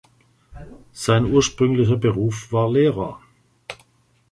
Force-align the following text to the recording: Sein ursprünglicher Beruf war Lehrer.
Sein 0.93 1.25
ursprünglicher 1.31 1.95
Beruf 1.95 2.51
war 2.51 2.71
Lehrer. 2.71 3.21